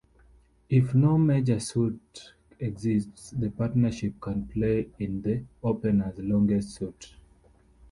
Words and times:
If 0.67 0.95
no 0.95 1.19
major 1.19 1.59
suit 1.59 2.33
exists, 2.59 3.35
the 3.37 3.51
partnership 3.51 4.19
can 4.19 4.47
play 4.47 4.89
in 4.97 5.21
the 5.21 5.43
opener's 5.63 6.17
longest 6.17 6.71
suit. 6.71 7.13